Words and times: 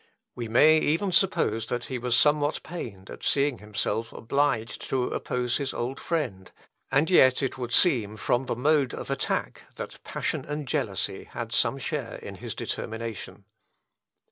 We 0.33 0.47
may 0.47 0.79
even 0.79 1.11
suppose 1.11 1.67
that 1.67 1.83
he 1.85 1.99
was 1.99 2.17
somewhat 2.17 2.63
pained 2.63 3.11
at 3.11 3.23
seeing 3.23 3.59
himself 3.59 4.11
obliged 4.11 4.81
to 4.89 5.03
oppose 5.11 5.57
his 5.57 5.75
old 5.75 5.99
friend, 5.99 6.49
and 6.91 7.07
yet 7.07 7.43
it 7.43 7.59
would 7.59 7.71
seem, 7.71 8.17
from 8.17 8.47
the 8.47 8.55
mode 8.55 8.95
of 8.95 9.11
attack, 9.11 9.61
that 9.75 10.03
passion 10.03 10.43
and 10.43 10.67
jealousy 10.67 11.25
had 11.25 11.51
some 11.51 11.77
share 11.77 12.15
in 12.15 12.33
his 12.37 12.55
determination. 12.55 13.45